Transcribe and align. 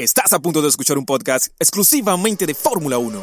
Estás 0.00 0.32
a 0.32 0.38
punto 0.38 0.62
de 0.62 0.68
escuchar 0.68 0.96
un 0.96 1.04
podcast 1.04 1.48
exclusivamente 1.58 2.46
de 2.46 2.54
Fórmula 2.54 2.98
1. 2.98 3.20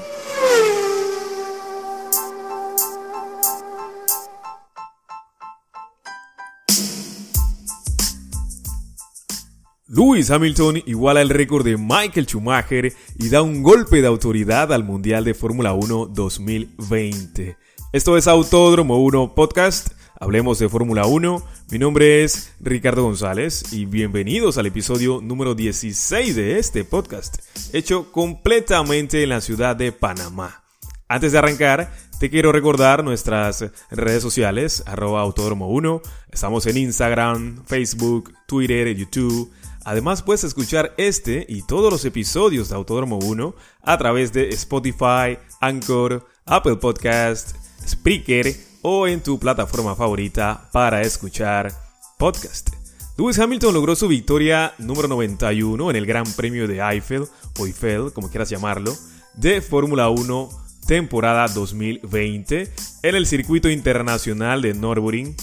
Lewis 9.87 10.29
Hamilton 10.29 10.83
iguala 10.85 11.21
el 11.21 11.29
récord 11.29 11.63
de 11.63 11.77
Michael 11.77 12.25
Schumacher 12.27 12.91
y 13.19 13.29
da 13.29 13.41
un 13.41 13.63
golpe 13.63 14.01
de 14.01 14.07
autoridad 14.07 14.73
al 14.73 14.83
Mundial 14.83 15.23
de 15.23 15.33
Fórmula 15.33 15.71
1 15.71 16.07
2020. 16.07 17.57
Esto 17.91 18.17
es 18.17 18.27
Autódromo 18.27 18.97
1 19.03 19.35
Podcast. 19.35 19.89
Hablemos 20.19 20.59
de 20.59 20.67
Fórmula 20.67 21.05
1. 21.05 21.43
Mi 21.71 21.79
nombre 21.79 22.23
es 22.23 22.53
Ricardo 22.59 23.03
González 23.03 23.73
y 23.73 23.85
bienvenidos 23.85 24.57
al 24.57 24.65
episodio 24.65 25.21
número 25.21 25.55
16 25.55 26.35
de 26.35 26.59
este 26.59 26.83
podcast, 26.83 27.39
hecho 27.73 28.11
completamente 28.11 29.23
en 29.23 29.29
la 29.29 29.41
ciudad 29.41 29.75
de 29.75 29.91
Panamá. 29.91 30.63
Antes 31.07 31.31
de 31.31 31.37
arrancar, 31.37 31.91
te 32.19 32.29
quiero 32.29 32.51
recordar 32.51 33.03
nuestras 33.03 33.65
redes 33.91 34.21
sociales, 34.21 34.83
arroba 34.85 35.21
autódromo 35.21 35.69
1. 35.69 36.01
Estamos 36.31 36.65
en 36.65 36.77
Instagram, 36.77 37.63
Facebook, 37.65 38.33
Twitter, 38.47 38.93
YouTube. 38.95 39.51
Además 39.85 40.23
puedes 40.23 40.43
escuchar 40.43 40.95
este 40.97 41.45
y 41.47 41.61
todos 41.61 41.93
los 41.93 42.03
episodios 42.05 42.69
de 42.69 42.75
Autódromo 42.75 43.19
1 43.19 43.55
a 43.83 43.97
través 43.99 44.33
de 44.33 44.49
Spotify, 44.49 45.37
Anchor, 45.61 46.27
Apple 46.45 46.77
Podcast, 46.77 47.55
Spreaker 47.87 48.55
o 48.81 49.07
en 49.07 49.21
tu 49.21 49.39
plataforma 49.39 49.95
favorita 49.95 50.69
para 50.73 51.01
escuchar 51.01 51.71
podcast. 52.17 52.71
Lewis 53.15 53.37
Hamilton 53.37 53.75
logró 53.75 53.95
su 53.95 54.07
victoria 54.07 54.73
número 54.79 55.07
91 55.07 55.89
en 55.91 55.95
el 55.95 56.05
Gran 56.07 56.25
Premio 56.33 56.67
de 56.67 56.79
Eiffel, 56.79 57.27
o 57.59 57.65
Eiffel, 57.67 58.11
como 58.11 58.29
quieras 58.29 58.49
llamarlo, 58.49 58.93
de 59.35 59.61
Fórmula 59.61 60.09
1 60.09 60.49
temporada 60.87 61.47
2020 61.47 62.71
en 63.03 63.15
el 63.15 63.25
circuito 63.25 63.69
internacional 63.69 64.61
de 64.61 64.73
Nürburgring 64.73 65.35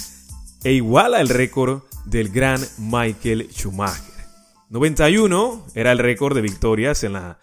e 0.64 0.72
iguala 0.72 1.20
el 1.20 1.28
récord 1.28 1.82
del 2.04 2.28
gran 2.28 2.60
Michael 2.78 3.48
Schumacher. 3.52 4.11
91 4.72 5.66
era 5.74 5.92
el 5.92 5.98
récord 5.98 6.34
de 6.34 6.40
victorias 6.40 7.04
en 7.04 7.12
la 7.12 7.38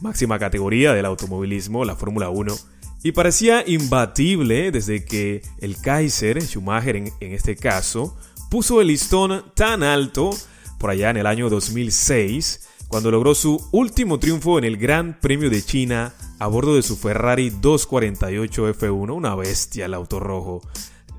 máxima 0.00 0.40
categoría 0.40 0.92
del 0.92 1.06
automovilismo, 1.06 1.84
la 1.84 1.94
Fórmula 1.94 2.28
1, 2.28 2.56
y 3.04 3.12
parecía 3.12 3.62
imbatible 3.64 4.72
desde 4.72 5.04
que 5.04 5.42
el 5.60 5.76
Kaiser, 5.80 6.42
Schumacher 6.42 6.96
en, 6.96 7.12
este 7.20 7.54
caso, 7.54 8.16
puso 8.50 8.80
el 8.80 8.88
listón 8.88 9.44
tan 9.54 9.84
alto 9.84 10.30
por 10.80 10.90
allá 10.90 11.10
en 11.10 11.18
el 11.18 11.28
año 11.28 11.48
2006, 11.48 12.68
cuando 12.88 13.12
logró 13.12 13.36
su 13.36 13.64
último 13.70 14.18
triunfo 14.18 14.58
en 14.58 14.64
el 14.64 14.76
Gran 14.76 15.20
Premio 15.20 15.50
de 15.50 15.62
China 15.62 16.12
a 16.40 16.48
bordo 16.48 16.74
de 16.74 16.82
su 16.82 16.96
Ferrari 16.96 17.50
248 17.50 18.74
F1, 18.74 19.14
una 19.14 19.36
bestia 19.36 19.86
el 19.86 19.94
auto 19.94 20.18
rojo 20.18 20.62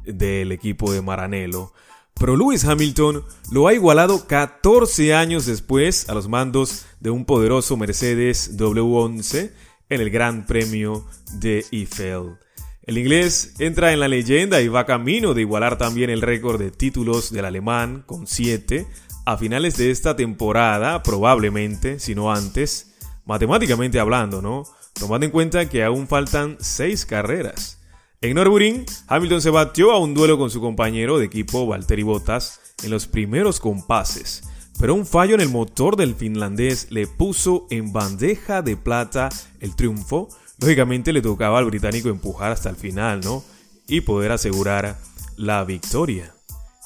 del 0.03 0.51
equipo 0.51 0.91
de 0.91 1.01
Maranello. 1.01 1.71
Pero 2.15 2.37
Lewis 2.37 2.65
Hamilton 2.65 3.23
lo 3.51 3.67
ha 3.67 3.73
igualado 3.73 4.27
14 4.27 5.13
años 5.13 5.45
después 5.45 6.07
a 6.09 6.13
los 6.13 6.27
mandos 6.27 6.85
de 6.99 7.09
un 7.09 7.25
poderoso 7.25 7.75
Mercedes 7.77 8.57
W11 8.57 9.51
en 9.89 10.01
el 10.01 10.09
Gran 10.09 10.45
Premio 10.45 11.05
de 11.33 11.65
Eiffel. 11.71 12.37
El 12.83 12.97
inglés 12.97 13.53
entra 13.59 13.93
en 13.93 13.99
la 13.99 14.07
leyenda 14.07 14.61
y 14.61 14.67
va 14.67 14.85
camino 14.85 15.33
de 15.33 15.41
igualar 15.41 15.77
también 15.77 16.09
el 16.09 16.21
récord 16.21 16.59
de 16.59 16.71
títulos 16.71 17.31
del 17.31 17.45
alemán 17.45 18.03
con 18.05 18.27
7 18.27 18.85
a 19.25 19.37
finales 19.37 19.77
de 19.77 19.89
esta 19.89 20.15
temporada, 20.15 21.01
probablemente, 21.01 21.99
si 21.99 22.13
no 22.13 22.33
antes, 22.33 22.95
matemáticamente 23.25 23.99
hablando, 23.99 24.41
¿no? 24.41 24.63
Tomando 24.93 25.25
en 25.25 25.31
cuenta 25.31 25.69
que 25.69 25.83
aún 25.83 26.07
faltan 26.07 26.57
6 26.59 27.05
carreras. 27.05 27.79
En 28.23 28.35
Nürburgring, 28.35 28.85
Hamilton 29.09 29.41
se 29.41 29.49
batió 29.49 29.91
a 29.91 29.99
un 29.99 30.13
duelo 30.13 30.37
con 30.37 30.49
su 30.49 30.61
compañero 30.61 31.17
de 31.17 31.25
equipo 31.25 31.67
Valtteri 31.67 32.03
Bottas 32.03 32.61
en 32.81 32.89
los 32.89 33.05
primeros 33.05 33.59
compases, 33.59 34.43
pero 34.79 34.95
un 34.95 35.05
fallo 35.05 35.35
en 35.35 35.41
el 35.41 35.49
motor 35.49 35.97
del 35.97 36.15
finlandés 36.15 36.87
le 36.89 37.05
puso 37.05 37.67
en 37.69 37.91
bandeja 37.91 38.61
de 38.61 38.77
plata 38.77 39.27
el 39.59 39.75
triunfo. 39.75 40.29
Lógicamente 40.57 41.11
le 41.11 41.21
tocaba 41.21 41.59
al 41.59 41.65
británico 41.65 42.07
empujar 42.07 42.53
hasta 42.53 42.69
el 42.69 42.77
final, 42.77 43.19
¿no? 43.19 43.43
Y 43.89 43.99
poder 43.99 44.31
asegurar 44.31 44.97
la 45.35 45.65
victoria. 45.65 46.33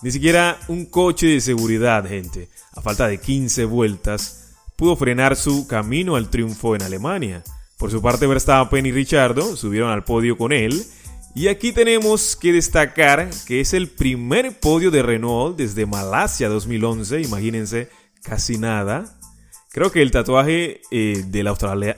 Ni 0.02 0.10
siquiera 0.10 0.58
un 0.68 0.88
coche 0.88 1.28
de 1.28 1.42
seguridad, 1.42 2.08
gente, 2.08 2.50
a 2.74 2.82
falta 2.82 3.08
de 3.08 3.20
15 3.20 3.66
vueltas, 3.66 4.56
pudo 4.76 4.96
frenar 4.96 5.36
su 5.36 5.68
camino 5.68 6.16
al 6.16 6.32
triunfo 6.32 6.76
en 6.76 6.82
Alemania. 6.82 7.44
Por 7.78 7.92
su 7.92 8.02
parte, 8.02 8.26
Verstappen 8.26 8.88
y 8.88 8.92
Richardo 8.92 9.56
subieron 9.56 9.92
al 9.92 10.04
podio 10.04 10.36
con 10.36 10.52
él. 10.52 10.84
Y 11.38 11.50
aquí 11.50 11.72
tenemos 11.72 12.36
que 12.36 12.52
destacar 12.52 13.30
que 13.46 13.62
es 13.62 13.76
el 13.76 13.90
primer 13.90 14.60
podio 14.60 14.90
de 14.90 15.04
Renault 15.04 15.56
desde 15.56 15.86
Malasia 15.86 16.50
2011, 16.50 17.22
imagínense, 17.22 17.90
casi 18.24 18.58
nada. 18.58 19.20
Creo 19.70 19.92
que 19.92 20.02
el 20.02 20.10
tatuaje 20.10 20.82
eh, 20.90 21.24
del, 21.28 21.48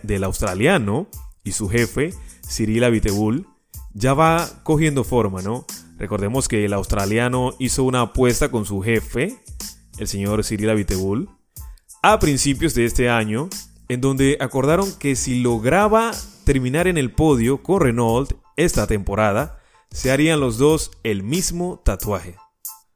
del, 0.03 0.23
australiano 0.25 1.07
y 1.45 1.53
su 1.53 1.69
jefe, 1.69 2.13
Cyril 2.45 2.83
Abiteboul, 2.83 3.47
ya 3.93 4.13
va 4.13 4.45
cogiendo 4.63 5.05
forma, 5.05 5.41
¿no? 5.41 5.65
Recordemos 5.97 6.49
que 6.49 6.65
el 6.65 6.73
australiano 6.73 7.55
hizo 7.59 7.85
una 7.85 8.01
apuesta 8.01 8.51
con 8.51 8.65
su 8.65 8.81
jefe, 8.81 9.37
el 9.99 10.09
señor 10.09 10.43
Cyril 10.43 10.71
Abiteboul, 10.71 11.29
a 12.03 12.19
principios 12.19 12.73
de 12.73 12.83
este 12.83 13.09
año, 13.09 13.47
en 13.87 14.01
donde 14.01 14.35
acordaron 14.41 14.91
que 14.99 15.15
si 15.15 15.39
lograba 15.39 16.11
terminar 16.43 16.89
en 16.89 16.97
el 16.97 17.13
podio 17.13 17.63
con 17.63 17.79
Renault 17.79 18.33
esta 18.59 18.87
temporada, 18.87 19.59
se 19.89 20.11
harían 20.11 20.39
los 20.39 20.57
dos 20.57 20.91
el 21.03 21.23
mismo 21.23 21.81
tatuaje. 21.83 22.35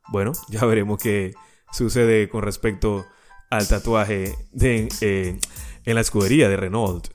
Bueno, 0.10 0.34
ya 0.50 0.66
veremos 0.66 1.00
qué 1.02 1.34
sucede 1.72 2.30
con 2.30 2.44
respecto 2.44 3.06
al 3.50 3.68
tatuaje 3.68 4.36
eh, 4.62 5.40
en 5.86 5.96
la 5.96 6.02
escudería 6.02 6.50
de 6.50 6.58
Renault. 6.58 7.08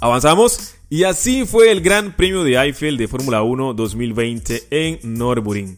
Avanzamos 0.00 0.74
y 0.88 1.04
así 1.04 1.44
fue 1.46 1.70
el 1.70 1.82
Gran 1.82 2.16
Premio 2.16 2.42
de 2.42 2.56
Eiffel 2.56 2.96
de 2.96 3.06
Fórmula 3.06 3.42
1 3.42 3.74
2020 3.74 4.68
en 4.70 4.98
Nürburgring. 5.02 5.76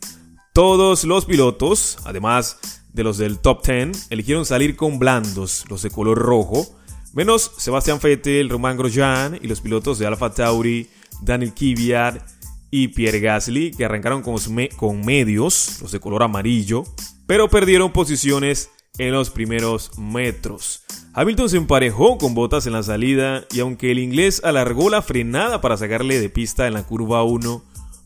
Todos 0.54 1.04
los 1.04 1.24
pilotos, 1.24 1.98
además 2.04 2.58
de 2.92 3.04
los 3.04 3.18
del 3.18 3.38
top 3.38 3.66
10, 3.66 4.10
eligieron 4.10 4.44
salir 4.44 4.76
con 4.76 4.98
blandos, 4.98 5.64
los 5.68 5.82
de 5.82 5.90
color 5.90 6.18
rojo, 6.18 6.66
menos 7.14 7.52
Sebastián 7.56 7.98
Vettel, 8.02 8.48
Román 8.48 8.76
Grosjean 8.76 9.38
y 9.40 9.48
los 9.48 9.60
pilotos 9.60 9.98
de 9.98 10.06
Alfa 10.06 10.32
Tauri, 10.32 10.88
Daniel 11.22 11.54
Kvyat 11.54 12.22
y 12.70 12.88
Pierre 12.88 13.20
Gasly, 13.20 13.70
que 13.70 13.84
arrancaron 13.84 14.22
con, 14.22 14.36
con 14.76 15.04
medios, 15.04 15.78
los 15.80 15.92
de 15.92 16.00
color 16.00 16.22
amarillo, 16.22 16.84
pero 17.26 17.48
perdieron 17.48 17.92
posiciones 17.92 18.70
en 18.98 19.12
los 19.12 19.30
primeros 19.30 19.98
metros. 19.98 20.84
Hamilton 21.14 21.50
se 21.50 21.56
emparejó 21.58 22.18
con 22.18 22.34
Botas 22.34 22.66
en 22.66 22.72
la 22.72 22.82
salida 22.82 23.44
y 23.52 23.60
aunque 23.60 23.90
el 23.90 23.98
inglés 23.98 24.42
alargó 24.44 24.90
la 24.90 25.02
frenada 25.02 25.60
para 25.60 25.76
sacarle 25.76 26.20
de 26.20 26.30
pista 26.30 26.66
en 26.66 26.74
la 26.74 26.84
curva 26.84 27.22
1, 27.22 27.62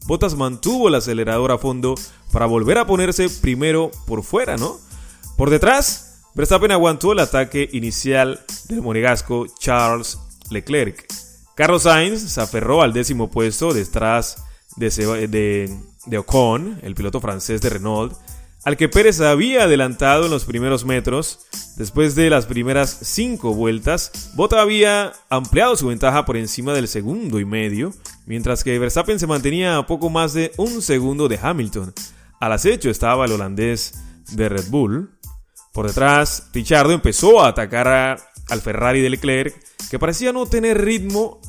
Botas 0.07 0.37
mantuvo 0.37 0.89
el 0.89 0.95
acelerador 0.95 1.53
a 1.53 1.59
fondo 1.59 1.95
para 2.33 2.47
volver 2.47 2.79
a 2.79 2.87
ponerse 2.87 3.29
primero 3.29 3.91
por 4.07 4.23
fuera, 4.23 4.57
¿no? 4.57 4.79
Por 5.37 5.51
detrás, 5.51 6.25
Verstappen 6.35 6.71
aguantó 6.71 7.13
el 7.13 7.19
ataque 7.19 7.69
inicial 7.73 8.45
del 8.69 8.83
monegasco 8.83 9.47
Charles 9.59 10.19
Leclerc. 10.51 11.07
Carlos 11.57 11.85
Sainz 11.85 12.21
se 12.21 12.41
aferró 12.41 12.83
al 12.83 12.93
décimo 12.93 13.31
puesto 13.31 13.73
detrás 13.73 14.45
de, 14.77 15.79
de, 16.07 16.19
Ocon, 16.19 16.79
el 16.83 16.95
piloto 16.95 17.19
francés 17.19 17.63
de 17.63 17.71
Renault, 17.71 18.13
al 18.63 18.77
que 18.77 18.91
Pérez 18.91 19.23
había 19.23 19.63
adelantado 19.63 20.27
en 20.27 20.33
los 20.33 20.45
primeros 20.45 20.85
metros. 20.85 21.47
Después 21.77 22.15
de 22.15 22.29
las 22.29 22.45
primeras 22.45 22.99
cinco 23.03 23.55
vueltas, 23.55 24.33
Bota 24.35 24.61
había 24.61 25.15
ampliado 25.31 25.77
su 25.77 25.87
ventaja 25.87 26.27
por 26.27 26.37
encima 26.37 26.75
del 26.75 26.89
segundo 26.89 27.41
y 27.41 27.47
medio, 27.47 27.95
mientras 28.27 28.63
que 28.63 28.79
Verstappen 28.79 29.19
se 29.19 29.27
mantenía 29.27 29.79
a 29.79 29.87
poco 29.87 30.11
más 30.11 30.35
de 30.35 30.53
un 30.59 30.83
segundo 30.83 31.27
de 31.27 31.39
Hamilton. 31.41 31.95
Al 32.39 32.53
acecho 32.53 32.91
estaba 32.91 33.25
el 33.25 33.33
holandés 33.33 33.95
de 34.33 34.51
Red 34.51 34.69
Bull. 34.69 35.11
Por 35.73 35.87
detrás, 35.87 36.49
Richardo 36.53 36.93
empezó 36.93 37.41
a 37.41 37.49
atacar 37.49 37.89
a, 37.89 38.17
al 38.49 38.61
Ferrari 38.61 39.01
de 39.01 39.11
Leclerc, 39.11 39.55
que 39.91 39.99
parecía 39.99 40.33
no 40.33 40.47
tener 40.47 40.83
ritmo 40.83 41.41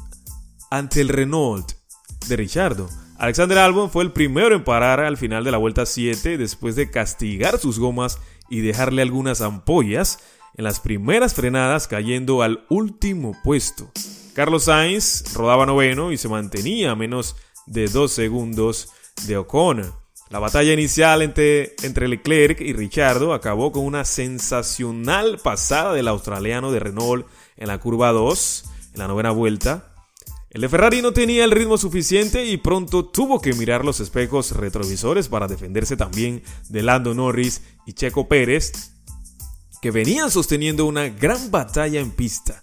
ante 0.69 1.01
el 1.01 1.09
Renault 1.09 1.71
de 2.27 2.35
Richardo. 2.35 2.89
Alexander 3.17 3.57
Albon 3.57 3.89
fue 3.89 4.03
el 4.03 4.11
primero 4.11 4.55
en 4.55 4.63
parar 4.63 4.99
al 4.99 5.17
final 5.17 5.43
de 5.43 5.51
la 5.51 5.57
vuelta 5.57 5.85
7 5.85 6.37
después 6.37 6.75
de 6.75 6.91
castigar 6.91 7.57
sus 7.57 7.79
gomas 7.79 8.19
y 8.49 8.61
dejarle 8.61 9.01
algunas 9.01 9.41
ampollas 9.41 10.19
en 10.55 10.63
las 10.63 10.79
primeras 10.79 11.33
frenadas 11.33 11.87
cayendo 11.87 12.41
al 12.41 12.65
último 12.69 13.35
puesto. 13.43 13.91
Carlos 14.33 14.65
Sainz 14.65 15.33
rodaba 15.33 15.65
noveno 15.65 16.11
y 16.11 16.17
se 16.17 16.29
mantenía 16.29 16.91
a 16.91 16.95
menos 16.95 17.35
de 17.65 17.87
dos 17.87 18.11
segundos 18.11 18.89
de 19.25 19.37
Ocon. 19.37 19.91
La 20.29 20.39
batalla 20.39 20.73
inicial 20.73 21.21
entre, 21.21 21.75
entre 21.83 22.07
Leclerc 22.07 22.59
y 22.61 22.73
Richardo 22.73 23.33
acabó 23.33 23.71
con 23.71 23.85
una 23.85 24.03
sensacional 24.03 25.39
pasada 25.41 25.93
del 25.93 26.07
australiano 26.07 26.71
de 26.71 26.79
Renault 26.79 27.25
en 27.55 27.67
la 27.67 27.79
curva 27.79 28.11
2, 28.11 28.65
en 28.93 28.99
la 28.99 29.07
novena 29.07 29.31
vuelta. 29.31 29.96
El 30.49 30.61
de 30.61 30.69
Ferrari 30.69 31.01
no 31.01 31.11
tenía 31.11 31.43
el 31.43 31.51
ritmo 31.51 31.77
suficiente 31.77 32.45
y 32.45 32.57
pronto 32.57 33.03
tuvo 33.03 33.41
que 33.41 33.53
mirar 33.53 33.83
los 33.83 33.99
espejos 33.99 34.51
retrovisores 34.51 35.27
para 35.27 35.47
defenderse 35.47 35.97
también 35.97 36.41
de 36.69 36.83
Lando 36.83 37.13
Norris 37.13 37.63
y 37.85 37.93
Checo 37.93 38.29
Pérez, 38.29 38.93
que 39.81 39.91
venían 39.91 40.31
sosteniendo 40.31 40.85
una 40.85 41.09
gran 41.09 41.51
batalla 41.51 41.99
en 41.99 42.11
pista. 42.11 42.61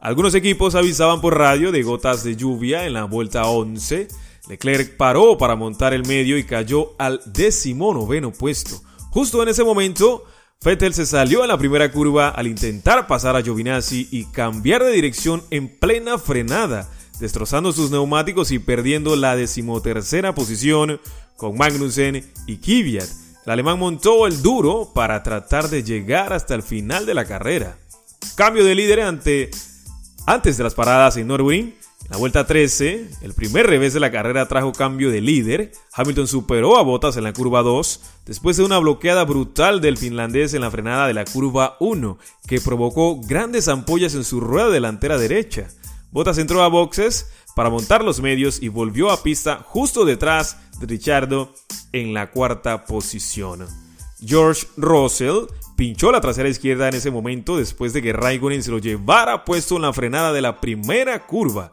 Algunos 0.00 0.34
equipos 0.34 0.76
avisaban 0.76 1.20
por 1.20 1.36
radio 1.36 1.72
de 1.72 1.82
gotas 1.82 2.22
de 2.22 2.36
lluvia 2.36 2.86
en 2.86 2.92
la 2.92 3.04
vuelta 3.04 3.46
11, 3.46 4.06
Leclerc 4.48 4.96
paró 4.96 5.38
para 5.38 5.56
montar 5.56 5.94
el 5.94 6.06
medio 6.06 6.36
y 6.38 6.44
cayó 6.44 6.94
al 6.98 7.20
decimonoveno 7.26 8.30
puesto. 8.30 8.80
Justo 9.10 9.42
en 9.42 9.48
ese 9.48 9.64
momento, 9.64 10.24
Vettel 10.62 10.94
se 10.94 11.06
salió 11.06 11.42
en 11.42 11.48
la 11.48 11.58
primera 11.58 11.90
curva 11.90 12.28
al 12.28 12.46
intentar 12.46 13.06
pasar 13.06 13.36
a 13.36 13.42
Giovinazzi 13.42 14.08
y 14.10 14.26
cambiar 14.26 14.84
de 14.84 14.92
dirección 14.92 15.42
en 15.50 15.68
plena 15.68 16.18
frenada, 16.18 16.90
destrozando 17.18 17.72
sus 17.72 17.90
neumáticos 17.90 18.50
y 18.50 18.58
perdiendo 18.58 19.16
la 19.16 19.36
decimotercera 19.36 20.34
posición 20.34 21.00
con 21.36 21.56
Magnussen 21.56 22.24
y 22.46 22.56
Kvyat. 22.56 23.08
El 23.46 23.52
alemán 23.52 23.78
montó 23.78 24.26
el 24.26 24.40
duro 24.42 24.92
para 24.94 25.22
tratar 25.22 25.68
de 25.68 25.82
llegar 25.82 26.32
hasta 26.32 26.54
el 26.54 26.62
final 26.62 27.06
de 27.06 27.14
la 27.14 27.26
carrera. 27.26 27.78
Cambio 28.36 28.64
de 28.64 28.74
líder 28.74 29.00
ante, 29.00 29.50
antes 30.26 30.56
de 30.56 30.64
las 30.64 30.74
paradas 30.74 31.16
en 31.16 31.28
Nürburgring 31.28 31.74
en 32.04 32.10
la 32.10 32.18
vuelta 32.18 32.46
13, 32.46 33.08
el 33.22 33.32
primer 33.32 33.66
revés 33.66 33.94
de 33.94 34.00
la 34.00 34.12
carrera 34.12 34.46
trajo 34.46 34.72
cambio 34.72 35.10
de 35.10 35.22
líder. 35.22 35.72
Hamilton 35.94 36.28
superó 36.28 36.76
a 36.76 36.82
Bottas 36.82 37.16
en 37.16 37.24
la 37.24 37.32
curva 37.32 37.62
2 37.62 38.00
después 38.26 38.58
de 38.58 38.62
una 38.62 38.78
bloqueada 38.78 39.24
brutal 39.24 39.80
del 39.80 39.96
finlandés 39.96 40.52
en 40.52 40.60
la 40.60 40.70
frenada 40.70 41.06
de 41.06 41.14
la 41.14 41.24
curva 41.24 41.76
1 41.80 42.18
que 42.46 42.60
provocó 42.60 43.20
grandes 43.22 43.68
ampollas 43.68 44.14
en 44.14 44.24
su 44.24 44.40
rueda 44.40 44.68
delantera 44.68 45.16
derecha. 45.16 45.68
Bottas 46.14 46.38
entró 46.38 46.62
a 46.62 46.68
boxes 46.68 47.28
para 47.56 47.70
montar 47.70 48.04
los 48.04 48.20
medios 48.20 48.62
y 48.62 48.68
volvió 48.68 49.10
a 49.10 49.24
pista 49.24 49.64
justo 49.66 50.04
detrás 50.04 50.56
de 50.78 50.86
Richardo 50.86 51.52
en 51.90 52.14
la 52.14 52.30
cuarta 52.30 52.86
posición. 52.86 53.66
George 54.24 54.64
Russell 54.76 55.46
pinchó 55.76 56.12
la 56.12 56.20
trasera 56.20 56.48
izquierda 56.48 56.88
en 56.88 56.94
ese 56.94 57.10
momento 57.10 57.56
después 57.56 57.92
de 57.92 58.00
que 58.00 58.12
Raikkonen 58.12 58.62
se 58.62 58.70
lo 58.70 58.78
llevara 58.78 59.44
puesto 59.44 59.74
en 59.74 59.82
la 59.82 59.92
frenada 59.92 60.32
de 60.32 60.40
la 60.40 60.60
primera 60.60 61.26
curva 61.26 61.72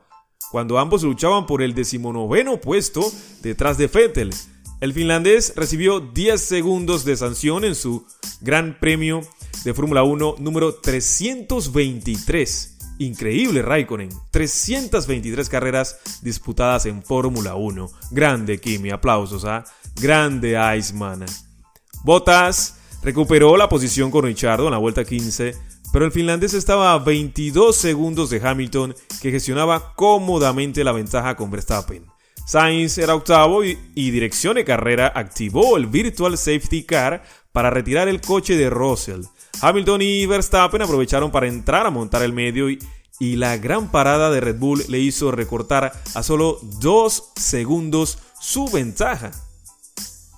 cuando 0.49 0.79
ambos 0.79 1.03
luchaban 1.03 1.45
por 1.45 1.61
el 1.61 1.75
decimonoveno 1.75 2.59
puesto 2.59 3.11
detrás 3.43 3.77
de 3.77 3.85
Vettel. 3.85 4.31
El 4.79 4.93
finlandés 4.93 5.53
recibió 5.55 5.99
10 5.99 6.41
segundos 6.41 7.05
de 7.05 7.15
sanción 7.15 7.63
en 7.63 7.75
su 7.75 8.07
Gran 8.41 8.79
Premio 8.79 9.21
de 9.63 9.75
Fórmula 9.75 10.01
1 10.01 10.37
número 10.39 10.73
323. 10.73 12.70
Increíble 13.01 13.61
Raikkonen, 13.61 14.09
323 14.29 15.49
carreras 15.49 15.99
disputadas 16.21 16.85
en 16.85 17.01
Fórmula 17.01 17.55
1. 17.55 17.89
Grande 18.11 18.59
Kimi, 18.59 18.91
aplausos 18.91 19.43
a 19.45 19.57
¿ah? 19.57 19.63
grande 19.99 20.57
Iceman. 20.77 21.25
Bottas 22.03 22.77
recuperó 23.01 23.57
la 23.57 23.67
posición 23.69 24.11
con 24.11 24.25
Richardo 24.25 24.65
en 24.65 24.71
la 24.71 24.77
vuelta 24.77 25.03
15 25.03 25.71
pero 25.91 26.05
el 26.05 26.11
finlandés 26.11 26.53
estaba 26.53 26.93
a 26.93 26.99
22 26.99 27.75
segundos 27.75 28.29
de 28.29 28.39
Hamilton, 28.41 28.95
que 29.21 29.31
gestionaba 29.31 29.93
cómodamente 29.95 30.83
la 30.83 30.93
ventaja 30.93 31.35
con 31.35 31.51
Verstappen. 31.51 32.05
Sainz 32.45 32.97
era 32.97 33.15
octavo 33.15 33.63
y, 33.63 33.75
dirección 33.95 34.55
de 34.55 34.63
carrera 34.63 35.11
activó 35.13 35.77
el 35.77 35.87
Virtual 35.87 36.37
Safety 36.37 36.83
Car 36.83 37.23
para 37.51 37.69
retirar 37.69 38.07
el 38.07 38.21
coche 38.21 38.55
de 38.55 38.69
Russell. 38.69 39.23
Hamilton 39.59 40.01
y 40.01 40.25
Verstappen 40.25 40.81
aprovecharon 40.81 41.31
para 41.31 41.47
entrar 41.47 41.85
a 41.85 41.91
montar 41.91 42.23
el 42.23 42.33
medio 42.33 42.69
y, 42.69 42.79
la 43.19 43.57
gran 43.57 43.91
parada 43.91 44.31
de 44.31 44.39
Red 44.39 44.57
Bull 44.57 44.83
le 44.87 44.97
hizo 44.97 45.29
recortar 45.29 45.93
a 46.15 46.23
solo 46.23 46.57
2 46.79 47.23
segundos 47.35 48.17
su 48.39 48.67
ventaja. 48.67 49.29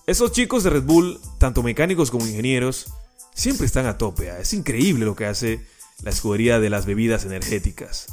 Esos 0.05 0.33
chicos 0.33 0.65
de 0.65 0.69
Red 0.69 0.83
Bull, 0.83 1.17
tanto 1.37 1.63
mecánicos 1.63 2.11
como 2.11 2.27
ingenieros, 2.27 2.87
siempre 3.33 3.67
están 3.67 3.85
a 3.85 3.97
tope. 3.97 4.31
¿ah? 4.31 4.39
Es 4.39 4.53
increíble 4.53 5.05
lo 5.05 5.15
que 5.15 5.27
hace 5.27 5.65
la 6.03 6.09
escudería 6.09 6.59
de 6.59 6.69
las 6.69 6.85
bebidas 6.85 7.23
energéticas. 7.23 8.07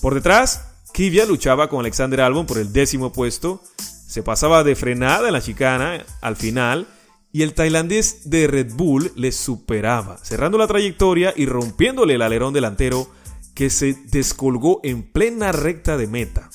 Por 0.00 0.14
detrás, 0.14 0.68
Kivia 0.92 1.26
luchaba 1.26 1.68
con 1.68 1.80
Alexander 1.80 2.20
Albon 2.20 2.46
por 2.46 2.58
el 2.58 2.72
décimo 2.72 3.12
puesto. 3.12 3.60
Se 4.06 4.22
pasaba 4.22 4.62
de 4.62 4.76
frenada 4.76 5.26
en 5.26 5.32
la 5.32 5.42
chicana 5.42 6.06
al 6.20 6.36
final 6.36 6.86
y 7.32 7.42
el 7.42 7.54
tailandés 7.54 8.30
de 8.30 8.46
Red 8.46 8.72
Bull 8.74 9.12
le 9.16 9.32
superaba, 9.32 10.18
cerrando 10.18 10.58
la 10.58 10.66
trayectoria 10.66 11.32
y 11.36 11.46
rompiéndole 11.46 12.14
el 12.14 12.22
alerón 12.22 12.54
delantero 12.54 13.08
que 13.54 13.70
se 13.70 13.94
descolgó 14.10 14.80
en 14.82 15.02
plena 15.02 15.52
recta 15.52 15.96
de 15.96 16.06
meta. 16.06 16.50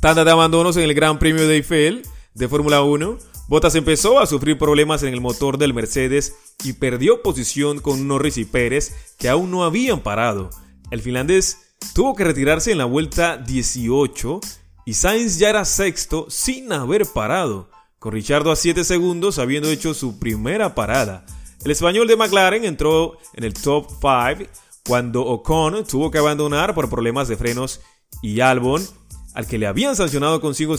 Tanda 0.00 0.24
de 0.24 0.30
abandonos 0.30 0.76
en 0.76 0.84
el 0.84 0.94
Gran 0.94 1.18
Premio 1.18 1.46
de 1.46 1.56
Eiffel 1.56 2.02
de 2.34 2.48
Fórmula 2.48 2.82
1. 2.82 3.18
Bottas 3.48 3.74
empezó 3.74 4.18
a 4.18 4.26
sufrir 4.26 4.58
problemas 4.58 5.02
en 5.02 5.12
el 5.12 5.20
motor 5.20 5.58
del 5.58 5.74
Mercedes 5.74 6.34
y 6.64 6.72
perdió 6.72 7.22
posición 7.22 7.80
con 7.80 8.08
Norris 8.08 8.38
y 8.38 8.44
Pérez 8.44 9.14
que 9.18 9.28
aún 9.28 9.50
no 9.50 9.62
habían 9.64 10.00
parado. 10.00 10.50
El 10.90 11.02
finlandés 11.02 11.58
tuvo 11.94 12.14
que 12.14 12.24
retirarse 12.24 12.72
en 12.72 12.78
la 12.78 12.84
vuelta 12.84 13.36
18 13.36 14.40
y 14.84 14.94
Sainz 14.94 15.38
ya 15.38 15.50
era 15.50 15.64
sexto 15.64 16.26
sin 16.28 16.72
haber 16.72 17.06
parado, 17.06 17.70
con 18.02 18.12
Richardo 18.12 18.50
a 18.50 18.56
7 18.56 18.82
segundos 18.82 19.38
habiendo 19.38 19.70
hecho 19.70 19.94
su 19.94 20.18
primera 20.18 20.74
parada. 20.74 21.24
El 21.64 21.70
español 21.70 22.08
de 22.08 22.16
McLaren 22.16 22.64
entró 22.64 23.16
en 23.32 23.44
el 23.44 23.54
top 23.54 23.86
5 23.90 24.50
cuando 24.84 25.24
Ocon 25.24 25.84
tuvo 25.84 26.10
que 26.10 26.18
abandonar 26.18 26.74
por 26.74 26.90
problemas 26.90 27.28
de 27.28 27.36
frenos 27.36 27.80
y 28.20 28.40
Albon 28.40 28.84
al 29.34 29.46
que 29.46 29.56
le 29.56 29.68
habían 29.68 29.94
sancionado 29.94 30.40
con 30.40 30.56
5 30.56 30.78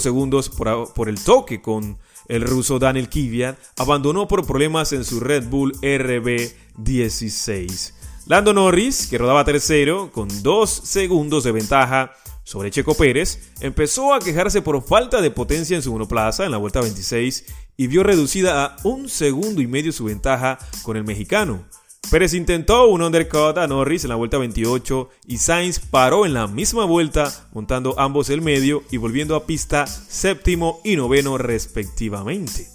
segundos 0.00 0.48
por, 0.48 1.08
el 1.08 1.22
toque 1.22 1.62
con 1.62 2.00
el 2.26 2.42
ruso 2.42 2.80
Daniel 2.80 3.08
Kvyat, 3.08 3.56
abandonó 3.78 4.26
por 4.26 4.44
problemas 4.44 4.92
en 4.92 5.04
su 5.04 5.20
Red 5.20 5.48
Bull 5.48 5.74
RB16. 5.80 7.92
Lando 8.26 8.52
Norris, 8.52 9.06
que 9.06 9.18
rodaba 9.18 9.44
tercero 9.44 10.10
con 10.12 10.26
2 10.42 10.68
segundos 10.68 11.44
de 11.44 11.52
ventaja 11.52 12.10
sobre 12.50 12.72
Checo 12.72 12.94
Pérez, 12.94 13.52
empezó 13.60 14.12
a 14.12 14.18
quejarse 14.18 14.60
por 14.60 14.82
falta 14.82 15.20
de 15.20 15.30
potencia 15.30 15.76
en 15.76 15.82
su 15.84 15.92
monoplaza 15.92 16.44
en 16.44 16.50
la 16.50 16.56
vuelta 16.56 16.80
26 16.80 17.44
y 17.76 17.86
vio 17.86 18.02
reducida 18.02 18.64
a 18.64 18.76
un 18.82 19.08
segundo 19.08 19.62
y 19.62 19.68
medio 19.68 19.92
su 19.92 20.06
ventaja 20.06 20.58
con 20.82 20.96
el 20.96 21.04
mexicano. 21.04 21.64
Pérez 22.10 22.34
intentó 22.34 22.88
un 22.88 23.02
undercut 23.02 23.56
a 23.56 23.68
Norris 23.68 24.02
en 24.02 24.08
la 24.08 24.16
vuelta 24.16 24.36
28 24.38 25.10
y 25.28 25.38
Sainz 25.38 25.78
paró 25.78 26.26
en 26.26 26.34
la 26.34 26.48
misma 26.48 26.84
vuelta 26.86 27.32
montando 27.52 27.94
ambos 28.00 28.30
el 28.30 28.42
medio 28.42 28.82
y 28.90 28.96
volviendo 28.96 29.36
a 29.36 29.46
pista 29.46 29.86
séptimo 29.86 30.80
y 30.82 30.96
noveno 30.96 31.38
respectivamente. 31.38 32.66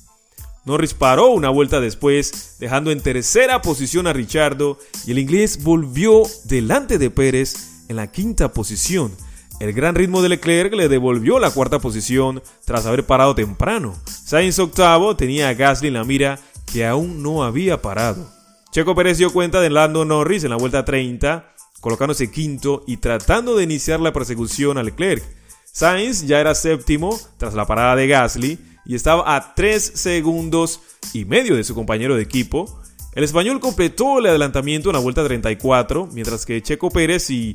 Norris 0.64 0.94
paró 0.94 1.32
una 1.32 1.50
vuelta 1.50 1.82
después, 1.82 2.56
dejando 2.60 2.92
en 2.92 3.02
tercera 3.02 3.62
posición 3.62 4.08
a 4.08 4.14
Richardo 4.14 4.80
y 5.06 5.12
el 5.12 5.20
inglés 5.20 5.66
volvió 5.66 6.24
delante 6.46 6.98
de 6.98 7.10
Pérez 7.10 7.84
en 7.90 7.98
la 7.98 8.10
quinta 8.10 8.54
posición. 8.54 9.12
El 9.60 9.72
gran 9.72 9.96
ritmo 9.96 10.22
de 10.22 10.30
Leclerc 10.30 10.74
le 10.74 10.90
devolvió 10.90 11.40
la 11.40 11.50
cuarta 11.50 11.80
posición 11.80 12.44
tras 12.66 12.86
haber 12.86 13.06
parado 13.06 13.36
temprano. 13.36 13.96
Sainz 14.06 14.60
octavo 14.60 15.16
tenía 15.16 15.48
a 15.48 15.54
Gasly 15.54 15.88
en 15.88 15.94
la 15.94 16.04
mira 16.04 16.40
que 16.72 16.86
aún 16.86 17.24
no 17.24 17.44
había 17.44 17.82
parado. 17.82 18.30
Checo 18.72 18.96
Pérez 18.96 19.18
dio 19.18 19.32
cuenta 19.32 19.62
de 19.62 19.70
Lando 19.70 20.04
Norris 20.04 20.44
en 20.44 20.50
la 20.50 20.58
vuelta 20.58 20.84
30, 20.84 21.54
colocándose 21.80 22.30
quinto 22.30 22.84
y 22.86 22.98
tratando 22.98 23.56
de 23.56 23.64
iniciar 23.64 24.02
la 24.02 24.12
persecución 24.12 24.78
a 24.78 24.84
Leclerc. 24.84 25.24
Sainz 25.72 26.28
ya 26.28 26.42
era 26.42 26.54
séptimo 26.54 27.18
tras 27.38 27.54
la 27.54 27.66
parada 27.66 27.96
de 27.96 28.08
Gasly 28.08 28.60
y 28.86 28.96
estaba 28.96 29.36
a 29.36 29.56
3 29.56 29.82
segundos 29.96 30.82
y 31.14 31.24
medio 31.24 31.56
de 31.56 31.64
su 31.64 31.74
compañero 31.74 32.16
de 32.16 32.24
equipo. 32.24 32.82
El 33.14 33.24
español 33.24 33.62
completó 33.62 34.20
el 34.20 34.26
adelantamiento 34.26 34.90
en 34.90 34.96
la 34.96 35.02
vuelta 35.02 35.24
34, 35.24 36.10
mientras 36.12 36.46
que 36.46 36.62
Checo 36.62 36.90
Pérez 36.90 37.30
y 37.30 37.54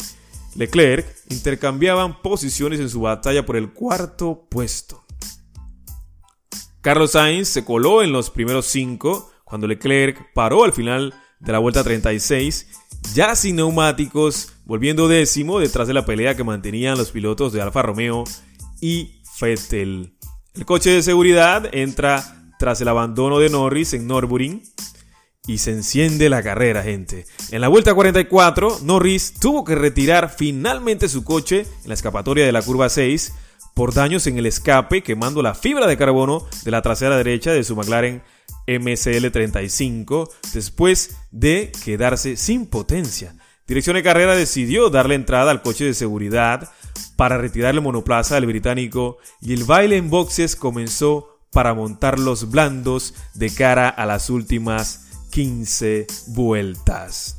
Leclerc 0.54 1.06
intercambiaban 1.28 2.20
posiciones 2.22 2.80
en 2.80 2.88
su 2.88 3.02
batalla 3.02 3.46
por 3.46 3.56
el 3.56 3.72
cuarto 3.72 4.46
puesto. 4.50 5.04
Carlos 6.80 7.12
Sainz 7.12 7.48
se 7.48 7.64
coló 7.64 8.02
en 8.02 8.12
los 8.12 8.30
primeros 8.30 8.66
cinco 8.66 9.30
cuando 9.44 9.66
Leclerc 9.66 10.32
paró 10.32 10.64
al 10.64 10.72
final 10.72 11.14
de 11.40 11.52
la 11.52 11.58
vuelta 11.58 11.82
36, 11.82 12.68
ya 13.14 13.34
sin 13.34 13.56
neumáticos, 13.56 14.52
volviendo 14.64 15.08
décimo 15.08 15.58
detrás 15.58 15.88
de 15.88 15.94
la 15.94 16.04
pelea 16.04 16.36
que 16.36 16.44
mantenían 16.44 16.96
los 16.96 17.10
pilotos 17.10 17.52
de 17.52 17.60
Alfa 17.60 17.82
Romeo 17.82 18.24
y 18.80 19.20
Vettel. 19.40 20.16
El 20.54 20.66
coche 20.66 20.90
de 20.90 21.02
seguridad 21.02 21.68
entra 21.72 22.52
tras 22.58 22.80
el 22.80 22.88
abandono 22.88 23.38
de 23.38 23.48
Norris 23.48 23.94
en 23.94 24.06
Nürburgring 24.06 24.62
y 25.50 25.58
se 25.58 25.72
enciende 25.72 26.28
la 26.28 26.44
carrera, 26.44 26.84
gente. 26.84 27.26
En 27.50 27.60
la 27.60 27.66
vuelta 27.66 27.92
44, 27.92 28.82
Norris 28.84 29.34
tuvo 29.34 29.64
que 29.64 29.74
retirar 29.74 30.32
finalmente 30.32 31.08
su 31.08 31.24
coche 31.24 31.66
en 31.82 31.88
la 31.88 31.94
escapatoria 31.94 32.46
de 32.46 32.52
la 32.52 32.62
curva 32.62 32.88
6 32.88 33.32
por 33.74 33.92
daños 33.92 34.28
en 34.28 34.38
el 34.38 34.46
escape, 34.46 35.02
quemando 35.02 35.42
la 35.42 35.54
fibra 35.54 35.88
de 35.88 35.96
carbono 35.96 36.46
de 36.62 36.70
la 36.70 36.82
trasera 36.82 37.16
derecha 37.16 37.50
de 37.50 37.64
su 37.64 37.74
McLaren 37.74 38.22
MCL35 38.68 40.30
después 40.54 41.16
de 41.32 41.72
quedarse 41.84 42.36
sin 42.36 42.66
potencia. 42.66 43.34
Dirección 43.66 43.96
de 43.96 44.04
Carrera 44.04 44.36
decidió 44.36 44.88
darle 44.88 45.16
entrada 45.16 45.50
al 45.50 45.62
coche 45.62 45.84
de 45.84 45.94
seguridad 45.94 46.70
para 47.16 47.38
retirar 47.38 47.74
el 47.74 47.80
monoplaza 47.80 48.36
del 48.36 48.46
británico 48.46 49.18
y 49.40 49.52
el 49.52 49.64
baile 49.64 49.96
en 49.96 50.10
boxes 50.10 50.54
comenzó 50.54 51.40
para 51.50 51.74
montar 51.74 52.20
los 52.20 52.52
blandos 52.52 53.14
de 53.34 53.52
cara 53.52 53.88
a 53.88 54.06
las 54.06 54.30
últimas 54.30 55.09
15 55.30 56.06
vueltas. 56.28 57.36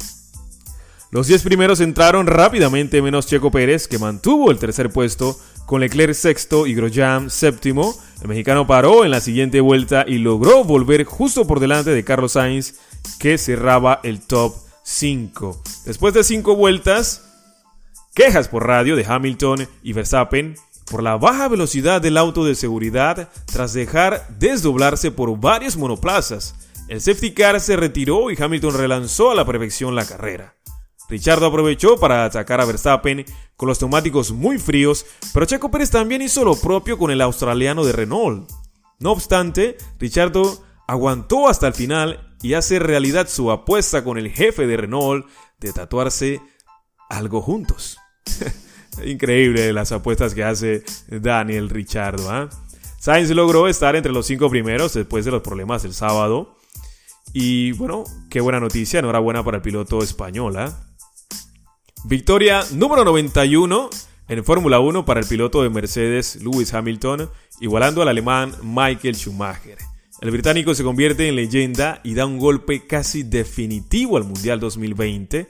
Los 1.12 1.28
10 1.28 1.44
primeros 1.44 1.82
entraron 1.82 2.26
rápidamente 2.26 3.02
menos 3.02 3.28
Checo 3.28 3.52
Pérez, 3.52 3.88
que 3.88 4.00
mantuvo 4.00 4.50
el 4.50 4.60
tercer 4.60 4.90
puesto, 4.90 5.38
con 5.66 5.82
Leclerc 5.82 6.14
sexto 6.14 6.68
y 6.68 6.74
Grosjean 6.74 7.30
séptimo. 7.30 7.94
El 8.22 8.30
mexicano 8.30 8.66
paró 8.66 9.04
en 9.04 9.12
la 9.12 9.20
siguiente 9.20 9.60
vuelta 9.60 10.06
y 10.08 10.20
logró 10.20 10.64
volver 10.64 11.04
justo 11.04 11.46
por 11.46 11.60
delante 11.60 11.92
de 11.92 12.04
Carlos 12.06 12.34
Sainz, 12.34 12.76
que 13.20 13.38
cerraba 13.38 14.00
el 14.04 14.22
top 14.22 14.56
5. 14.84 15.62
Después 15.86 16.14
de 16.14 16.24
5 16.24 16.56
vueltas, 16.56 17.24
quejas 18.16 18.48
por 18.48 18.66
radio 18.66 18.96
de 18.96 19.06
Hamilton 19.06 19.68
y 19.84 19.94
Verstappen 19.94 20.56
por 20.90 21.04
la 21.04 21.18
baja 21.18 21.48
velocidad 21.48 22.02
del 22.02 22.18
auto 22.18 22.44
de 22.44 22.56
seguridad 22.56 23.30
tras 23.46 23.74
dejar 23.74 24.28
desdoblarse 24.40 25.12
por 25.12 25.40
varios 25.40 25.78
monoplazas. 25.78 26.56
El 26.92 27.00
safety 27.00 27.32
car 27.32 27.62
se 27.62 27.78
retiró 27.78 28.32
y 28.32 28.38
Hamilton 28.38 28.78
relanzó 28.78 29.32
a 29.32 29.36
la 29.36 29.46
perfección 29.46 29.96
la 29.96 30.06
carrera. 30.06 30.58
Richardo 31.08 31.46
aprovechó 31.46 31.98
para 31.98 32.26
atacar 32.26 32.60
a 32.60 32.66
Verstappen 32.66 33.24
con 33.56 33.70
los 33.70 33.80
neumáticos 33.80 34.34
muy 34.34 34.58
fríos, 34.58 35.06
pero 35.34 35.46
Checo 35.46 35.72
Pérez 35.72 35.90
también 35.90 36.22
hizo 36.22 36.44
lo 36.44 36.54
propio 36.58 36.98
con 36.98 37.10
el 37.10 37.22
australiano 37.22 37.86
de 37.86 37.94
Renault. 37.94 38.52
No 39.00 39.14
obstante, 39.14 39.78
Richardo 40.00 40.66
aguantó 40.86 41.48
hasta 41.48 41.66
el 41.66 41.76
final 41.76 42.36
y 42.42 42.56
hace 42.56 42.78
realidad 42.78 43.30
su 43.30 43.52
apuesta 43.52 44.04
con 44.04 44.18
el 44.18 44.30
jefe 44.30 44.68
de 44.68 44.76
Renault 44.76 45.26
de 45.62 45.72
tatuarse 45.72 46.42
algo 47.10 47.42
juntos. 47.42 48.00
Increíble 49.06 49.72
las 49.72 49.94
apuestas 49.94 50.34
que 50.34 50.44
hace 50.44 50.84
Daniel 51.08 51.70
Richardo. 51.70 52.30
¿ah? 52.30 52.50
Sainz 53.00 53.30
logró 53.30 53.70
estar 53.70 53.96
entre 53.96 54.12
los 54.12 54.26
cinco 54.26 54.50
primeros 54.50 54.94
después 54.94 55.24
de 55.24 55.32
los 55.32 55.42
problemas 55.42 55.84
del 55.84 55.94
sábado. 55.94 56.58
Y 57.34 57.72
bueno, 57.74 58.04
qué 58.30 58.42
buena 58.42 58.60
noticia, 58.60 59.00
enhorabuena 59.00 59.44
para 59.44 59.58
el 59.58 59.64
piloto 59.64 60.04
español. 60.04 60.58
¿ah? 60.58 60.88
Victoria 62.06 62.62
número 62.74 63.06
91 63.06 63.90
en 64.28 64.44
Fórmula 64.44 64.80
1 64.80 65.06
para 65.06 65.20
el 65.20 65.28
piloto 65.28 65.64
de 65.64 65.70
Mercedes 65.70 66.38
Lewis 66.42 66.74
Hamilton, 66.74 67.30
igualando 67.60 68.02
al 68.02 68.08
alemán 68.08 68.54
Michael 68.64 69.16
Schumacher. 69.16 69.78
El 70.22 70.32
británico 70.32 70.76
se 70.76 70.84
convierte 70.84 71.28
en 71.28 71.36
leyenda 71.36 72.00
y 72.04 72.14
da 72.14 72.26
un 72.26 72.38
golpe 72.38 72.86
casi 72.86 73.24
definitivo 73.24 74.18
al 74.18 74.24
Mundial 74.24 74.60
2020 74.60 75.50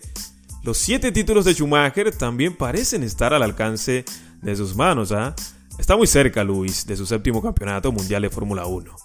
los 0.64 0.78
siete 0.78 1.12
títulos 1.12 1.46
de 1.46 1.56
Schumacher 1.56 2.16
también 2.16 2.56
parecen 2.56 3.02
estar 3.02 3.34
al 3.34 3.42
alcance 3.42 4.06
de 4.44 4.56
sus 4.56 4.76
manos. 4.76 5.12
¿ah? 5.12 5.36
Está 5.80 5.98
muy 5.98 6.06
cerca 6.06 6.44
Luis 6.44 6.86
de 6.86 6.96
su 6.96 7.08
séptimo 7.08 7.42
campeonato 7.42 7.92
mundial 7.92 8.22
de 8.22 8.30
Fórmula 8.30 8.68
1. 8.68 8.96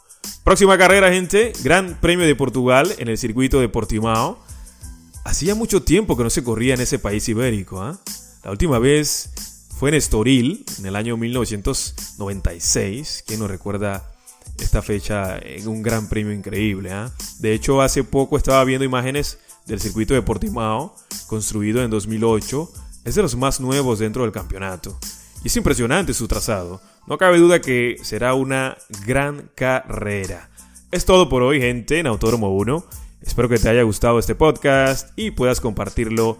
Próxima 0.45 0.79
carrera, 0.79 1.13
gente. 1.13 1.53
Gran 1.65 1.99
Premio 2.01 2.27
de 2.27 2.35
Portugal 2.35 2.95
en 2.99 3.09
el 3.09 3.19
circuito 3.19 3.61
de 3.61 3.69
Portimao. 3.69 4.39
Hacía 5.25 5.55
mucho 5.57 5.83
tiempo 5.83 6.17
que 6.17 6.23
no 6.23 6.31
se 6.31 6.45
corría 6.45 6.75
en 6.75 6.81
ese 6.81 7.01
país 7.01 7.29
ibérico. 7.29 7.83
¿ah? 7.83 7.99
La 8.45 8.53
última 8.53 8.79
vez 8.79 9.31
fue 9.77 9.89
en 9.91 9.97
Estoril, 9.97 10.65
en 10.79 10.87
el 10.87 10.95
año 10.95 11.17
1996. 11.17 13.25
¿Quién 13.27 13.41
nos 13.41 13.51
recuerda 13.51 14.13
esta 14.59 14.83
fecha 14.83 15.39
en 15.39 15.67
un 15.67 15.83
gran 15.83 16.09
premio 16.09 16.33
increíble? 16.33 16.93
¿ah? 16.93 17.11
De 17.41 17.53
hecho, 17.53 17.83
hace 17.83 18.05
poco 18.05 18.37
estaba 18.37 18.63
viendo 18.65 18.85
imágenes 18.85 19.39
del 19.67 19.81
circuito 19.81 20.15
de 20.15 20.23
Portimao, 20.23 20.95
construido 21.27 21.83
en 21.83 21.91
2008, 21.91 22.73
es 23.05 23.17
de 23.17 23.23
los 23.23 23.37
más 23.37 23.61
nuevos 23.61 23.99
dentro 23.99 24.23
del 24.23 24.33
campeonato. 24.33 24.99
Y 25.45 25.49
es 25.49 25.57
impresionante 25.57 26.15
su 26.15 26.29
trazado. 26.29 26.81
No 27.07 27.19
cabe 27.19 27.39
duda 27.39 27.61
que 27.61 27.97
será 28.03 28.35
una 28.35 28.77
gran 29.07 29.51
carrera. 29.55 30.51
Es 30.91 31.05
todo 31.05 31.29
por 31.29 31.43
hoy, 31.43 31.61
gente, 31.61 31.99
en 31.99 32.07
Autódromo 32.07 32.51
1. 32.57 32.85
Espero 33.23 33.49
que 33.49 33.59
te 33.59 33.69
haya 33.69 33.83
gustado 33.83 34.19
este 34.19 34.35
podcast 34.35 35.11
y 35.17 35.31
puedas 35.31 35.61
compartirlo 35.61 36.39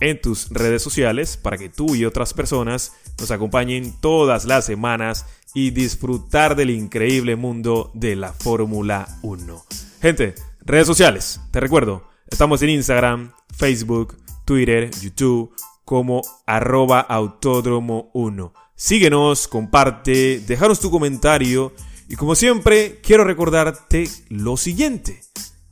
en 0.00 0.20
tus 0.20 0.50
redes 0.50 0.82
sociales 0.82 1.36
para 1.36 1.56
que 1.56 1.68
tú 1.68 1.94
y 1.94 2.04
otras 2.04 2.34
personas 2.34 2.92
nos 3.18 3.30
acompañen 3.30 3.94
todas 4.00 4.44
las 4.44 4.66
semanas 4.66 5.26
y 5.54 5.70
disfrutar 5.70 6.56
del 6.56 6.70
increíble 6.70 7.36
mundo 7.36 7.90
de 7.94 8.16
la 8.16 8.32
Fórmula 8.32 9.08
1. 9.22 9.64
Gente, 10.02 10.34
redes 10.60 10.86
sociales, 10.86 11.40
te 11.50 11.60
recuerdo, 11.60 12.04
Estamos 12.28 12.60
en 12.62 12.70
Instagram, 12.70 13.32
Facebook, 13.56 14.16
Twitter, 14.44 14.90
YouTube 15.00 15.54
como 15.86 16.20
arroba 16.46 17.00
autódromo 17.00 18.10
1. 18.12 18.52
Síguenos, 18.74 19.48
comparte, 19.48 20.40
déjanos 20.40 20.80
tu 20.80 20.90
comentario 20.90 21.72
y 22.08 22.16
como 22.16 22.34
siempre 22.34 23.00
quiero 23.02 23.24
recordarte 23.24 24.10
lo 24.28 24.58
siguiente. 24.58 25.22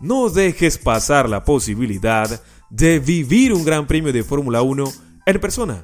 No 0.01 0.31
dejes 0.31 0.79
pasar 0.79 1.29
la 1.29 1.45
posibilidad 1.45 2.41
de 2.71 3.01
vivir 3.01 3.53
un 3.53 3.65
gran 3.65 3.87
premio 3.87 4.13
de 4.13 4.23
Fórmula 4.23 4.63
1 4.63 4.85
en 5.27 5.41
persona. 5.41 5.83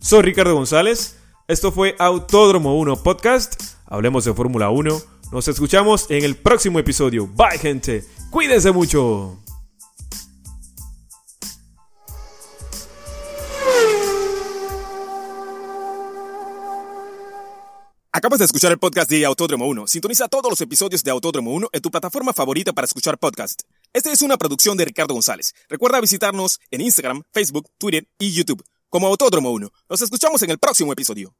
Soy 0.00 0.22
Ricardo 0.22 0.54
González, 0.54 1.18
esto 1.48 1.72
fue 1.72 1.96
Autódromo 1.98 2.78
1 2.78 3.02
Podcast, 3.02 3.60
hablemos 3.84 4.24
de 4.24 4.32
Fórmula 4.32 4.70
1, 4.70 4.96
nos 5.32 5.48
escuchamos 5.48 6.08
en 6.08 6.24
el 6.24 6.36
próximo 6.36 6.78
episodio. 6.78 7.26
Bye 7.26 7.58
gente, 7.58 8.04
cuídense 8.30 8.70
mucho. 8.70 9.40
Acabas 18.16 18.38
de 18.38 18.46
escuchar 18.46 18.72
el 18.72 18.78
podcast 18.78 19.10
de 19.10 19.26
Autódromo 19.26 19.66
1. 19.66 19.88
Sintoniza 19.88 20.26
todos 20.26 20.48
los 20.48 20.58
episodios 20.62 21.04
de 21.04 21.10
Autódromo 21.10 21.52
1 21.52 21.68
en 21.70 21.82
tu 21.82 21.90
plataforma 21.90 22.32
favorita 22.32 22.72
para 22.72 22.86
escuchar 22.86 23.18
podcast. 23.18 23.64
Esta 23.92 24.10
es 24.10 24.22
una 24.22 24.38
producción 24.38 24.74
de 24.78 24.86
Ricardo 24.86 25.12
González. 25.12 25.52
Recuerda 25.68 26.00
visitarnos 26.00 26.58
en 26.70 26.80
Instagram, 26.80 27.24
Facebook, 27.30 27.68
Twitter 27.76 28.08
y 28.18 28.32
YouTube 28.32 28.64
como 28.88 29.06
Autódromo 29.08 29.50
1. 29.50 29.70
Nos 29.90 30.00
escuchamos 30.00 30.40
en 30.40 30.48
el 30.48 30.58
próximo 30.58 30.94
episodio. 30.94 31.34